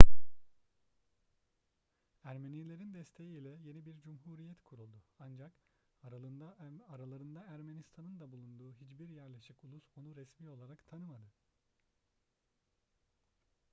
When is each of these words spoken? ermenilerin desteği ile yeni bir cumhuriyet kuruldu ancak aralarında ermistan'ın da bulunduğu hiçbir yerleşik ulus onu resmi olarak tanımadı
ermenilerin 2.23 2.93
desteği 2.93 3.37
ile 3.37 3.49
yeni 3.49 3.85
bir 3.85 3.99
cumhuriyet 4.01 4.61
kuruldu 4.61 5.03
ancak 5.19 5.51
aralarında 6.87 7.43
ermistan'ın 7.53 8.19
da 8.19 8.31
bulunduğu 8.31 8.73
hiçbir 8.73 9.09
yerleşik 9.09 9.63
ulus 9.63 9.83
onu 9.97 10.15
resmi 10.15 10.49
olarak 10.49 10.87
tanımadı 10.87 11.31